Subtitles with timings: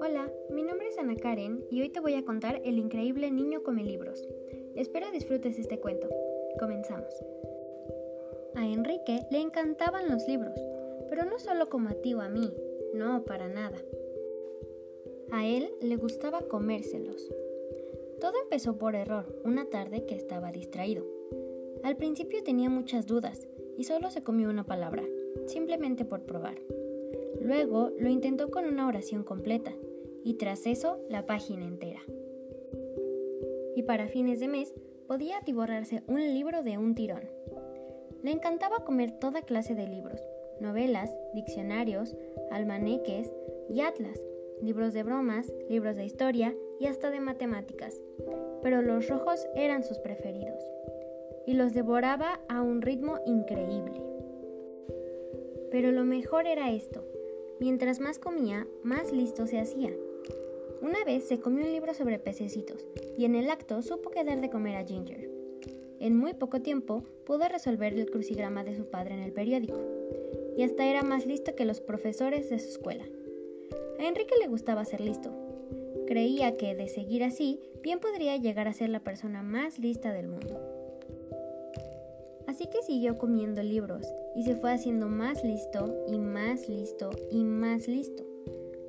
[0.00, 3.62] Hola, mi nombre es Ana Karen y hoy te voy a contar El increíble niño
[3.62, 4.26] come libros.
[4.74, 6.08] Espero disfrutes este cuento.
[6.58, 7.14] Comenzamos.
[8.56, 10.58] A Enrique le encantaban los libros,
[11.08, 12.52] pero no solo como a ti o a mí,
[12.92, 13.78] no, para nada.
[15.30, 17.30] A él le gustaba comérselos.
[18.20, 21.04] Todo empezó por error, una tarde que estaba distraído.
[21.84, 23.46] Al principio tenía muchas dudas
[23.76, 25.04] y solo se comió una palabra,
[25.46, 26.56] simplemente por probar.
[27.40, 29.72] Luego lo intentó con una oración completa
[30.24, 32.00] y tras eso la página entera.
[33.74, 34.74] Y para fines de mes
[35.06, 37.28] podía atiborrarse un libro de un tirón.
[38.22, 40.20] Le encantaba comer toda clase de libros,
[40.60, 42.16] novelas, diccionarios,
[42.50, 43.32] almaneques
[43.68, 44.20] y atlas,
[44.62, 48.00] libros de bromas, libros de historia y hasta de matemáticas,
[48.62, 50.66] pero los rojos eran sus preferidos,
[51.46, 54.02] y los devoraba a un ritmo increíble.
[55.70, 57.04] Pero lo mejor era esto,
[57.60, 59.92] mientras más comía, más listo se hacía.
[60.82, 62.86] Una vez se comió un libro sobre pececitos,
[63.16, 65.30] y en el acto supo que dar de comer a Ginger.
[65.98, 69.80] En muy poco tiempo pudo resolver el crucigrama de su padre en el periódico,
[70.56, 73.04] y hasta era más listo que los profesores de su escuela.
[73.98, 75.30] A Enrique le gustaba ser listo.
[76.06, 80.28] Creía que, de seguir así, bien podría llegar a ser la persona más lista del
[80.28, 80.75] mundo.
[82.56, 87.44] Así que siguió comiendo libros y se fue haciendo más listo y más listo y
[87.44, 88.24] más listo.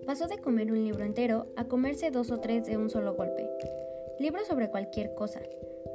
[0.06, 3.46] Pasó de comer un libro entero a comerse dos o tres de un solo golpe.
[4.22, 5.42] Libros sobre cualquier cosa.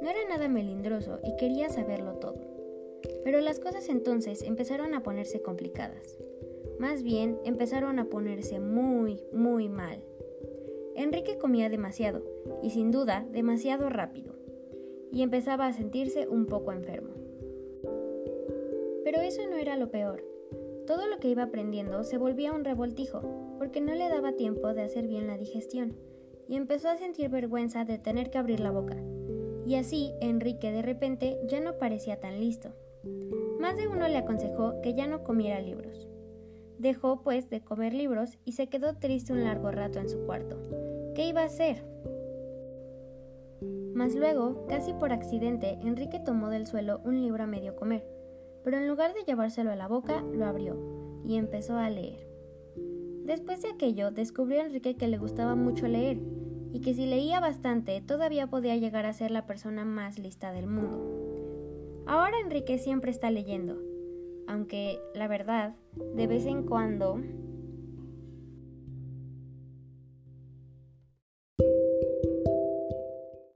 [0.03, 2.35] No era nada melindroso y quería saberlo todo.
[3.23, 6.19] Pero las cosas entonces empezaron a ponerse complicadas.
[6.77, 9.99] Más bien, empezaron a ponerse muy, muy mal.
[10.95, 12.23] Enrique comía demasiado,
[12.61, 14.35] y sin duda, demasiado rápido,
[15.11, 17.22] y empezaba a sentirse un poco enfermo.
[19.13, 20.25] Pero eso no era lo peor.
[20.87, 23.21] Todo lo que iba aprendiendo se volvía un revoltijo,
[23.59, 25.95] porque no le daba tiempo de hacer bien la digestión,
[26.47, 28.97] y empezó a sentir vergüenza de tener que abrir la boca.
[29.67, 32.73] Y así Enrique de repente ya no parecía tan listo.
[33.59, 36.09] Más de uno le aconsejó que ya no comiera libros.
[36.79, 40.57] Dejó, pues, de comer libros y se quedó triste un largo rato en su cuarto.
[41.13, 41.85] ¿Qué iba a hacer?
[43.93, 48.03] Mas luego, casi por accidente, Enrique tomó del suelo un libro a medio comer,
[48.63, 50.77] pero en lugar de llevárselo a la boca, lo abrió
[51.25, 52.27] y empezó a leer.
[53.25, 56.19] Después de aquello, descubrió a Enrique que le gustaba mucho leer
[56.73, 60.67] y que si leía bastante todavía podía llegar a ser la persona más lista del
[60.67, 62.03] mundo.
[62.05, 63.77] Ahora Enrique siempre está leyendo,
[64.47, 65.75] aunque la verdad,
[66.15, 67.21] de vez en cuando